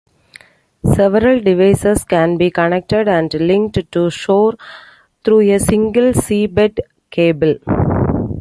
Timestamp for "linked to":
3.35-4.09